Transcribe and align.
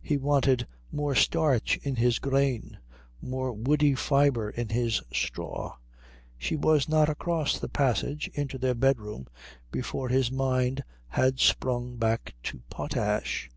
He 0.00 0.16
wanted 0.16 0.68
more 0.92 1.16
starch 1.16 1.76
in 1.78 1.96
his 1.96 2.20
grain, 2.20 2.78
more 3.20 3.52
woody 3.52 3.96
fibre 3.96 4.48
in 4.48 4.68
his 4.68 5.02
straw. 5.12 5.74
She 6.38 6.54
was 6.54 6.88
not 6.88 7.08
across 7.08 7.58
the 7.58 7.68
passage 7.68 8.28
into 8.34 8.58
their 8.58 8.76
bedroom 8.76 9.26
before 9.72 10.08
his 10.08 10.30
mind 10.30 10.84
had 11.08 11.40
sprung 11.40 11.96
back 11.96 12.34
to 12.44 12.62
potash. 12.70 13.50